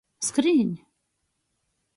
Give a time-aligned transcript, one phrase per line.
[0.27, 0.73] Skrīņ!